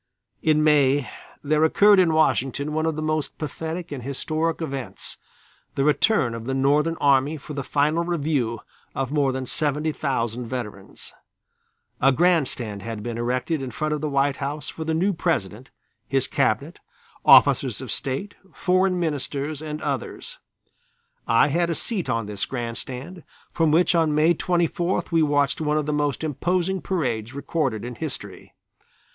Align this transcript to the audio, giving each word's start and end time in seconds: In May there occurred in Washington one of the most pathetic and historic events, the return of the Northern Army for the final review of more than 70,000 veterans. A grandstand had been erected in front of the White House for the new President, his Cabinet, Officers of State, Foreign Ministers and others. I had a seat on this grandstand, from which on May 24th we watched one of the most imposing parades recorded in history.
In 0.41 0.63
May 0.63 1.07
there 1.43 1.63
occurred 1.63 1.99
in 1.99 2.15
Washington 2.15 2.73
one 2.73 2.87
of 2.87 2.95
the 2.95 3.03
most 3.03 3.37
pathetic 3.37 3.91
and 3.91 4.01
historic 4.01 4.59
events, 4.59 5.17
the 5.75 5.83
return 5.83 6.33
of 6.33 6.45
the 6.45 6.55
Northern 6.55 6.95
Army 6.99 7.37
for 7.37 7.53
the 7.53 7.61
final 7.63 8.03
review 8.03 8.61
of 8.95 9.11
more 9.11 9.31
than 9.31 9.45
70,000 9.45 10.47
veterans. 10.47 11.13
A 12.01 12.11
grandstand 12.11 12.81
had 12.81 13.03
been 13.03 13.19
erected 13.19 13.61
in 13.61 13.69
front 13.69 13.93
of 13.93 14.01
the 14.01 14.09
White 14.09 14.37
House 14.37 14.69
for 14.69 14.83
the 14.83 14.95
new 14.95 15.13
President, 15.13 15.69
his 16.07 16.27
Cabinet, 16.27 16.79
Officers 17.23 17.79
of 17.79 17.91
State, 17.91 18.33
Foreign 18.51 18.99
Ministers 18.99 19.61
and 19.61 19.83
others. 19.83 20.39
I 21.27 21.49
had 21.49 21.69
a 21.69 21.75
seat 21.75 22.09
on 22.09 22.25
this 22.25 22.47
grandstand, 22.47 23.21
from 23.53 23.69
which 23.69 23.93
on 23.93 24.15
May 24.15 24.33
24th 24.33 25.11
we 25.11 25.21
watched 25.21 25.61
one 25.61 25.77
of 25.77 25.85
the 25.85 25.93
most 25.93 26.23
imposing 26.23 26.81
parades 26.81 27.35
recorded 27.35 27.85
in 27.85 27.93
history. 27.93 28.55